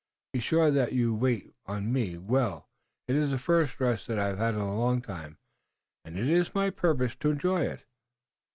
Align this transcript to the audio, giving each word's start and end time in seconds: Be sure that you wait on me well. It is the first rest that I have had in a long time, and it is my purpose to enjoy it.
Be 0.33 0.39
sure 0.39 0.71
that 0.71 0.93
you 0.93 1.13
wait 1.13 1.53
on 1.67 1.93
me 1.93 2.17
well. 2.17 2.67
It 3.07 3.15
is 3.15 3.29
the 3.29 3.37
first 3.37 3.79
rest 3.79 4.07
that 4.07 4.17
I 4.17 4.29
have 4.29 4.39
had 4.39 4.55
in 4.55 4.59
a 4.59 4.75
long 4.79 4.99
time, 4.99 5.37
and 6.03 6.17
it 6.17 6.27
is 6.27 6.55
my 6.55 6.71
purpose 6.71 7.15
to 7.17 7.29
enjoy 7.29 7.65
it. 7.67 7.85